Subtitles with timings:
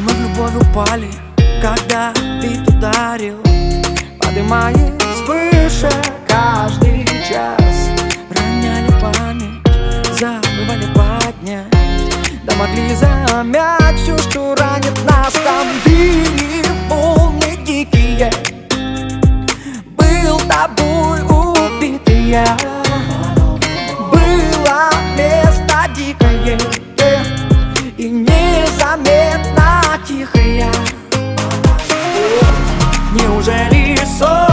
[0.00, 1.10] А мы в любовь упали,
[1.60, 2.10] когда
[2.40, 3.36] ты ударил.
[4.18, 4.89] Поднимая
[28.20, 30.70] Незаметно тихая
[33.14, 34.49] Неужели сон?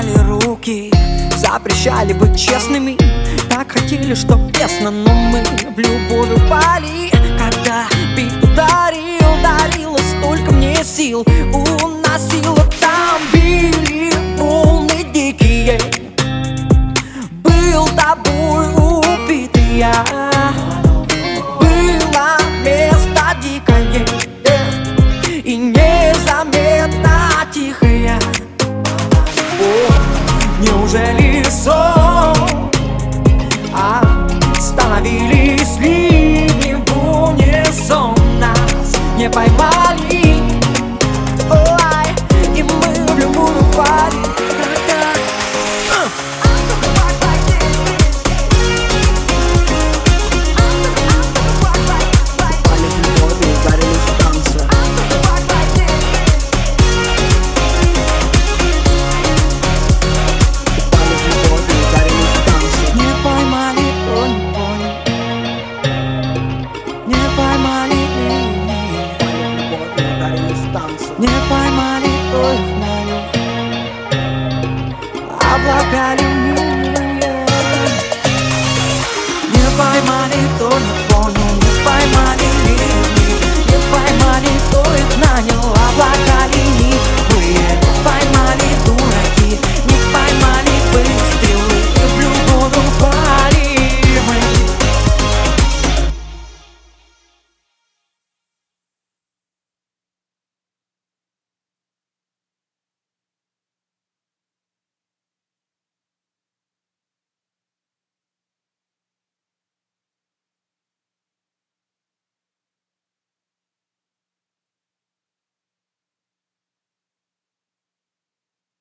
[0.00, 0.90] дрожали руки
[1.36, 2.96] Запрещали быть честными.
[3.48, 5.42] Так хотели, чтоб тесно, но мы
[5.74, 7.10] в любовь упали.
[7.38, 11.24] Когда бит ударил, дарило столько мне сил.
[11.52, 15.80] Уносило там били волны дикие.
[17.42, 20.19] Был тобой убитый я.
[39.20, 39.79] nie pojmała
[71.20, 72.94] Не поймали твоих на
[75.54, 76.59] Облака любви.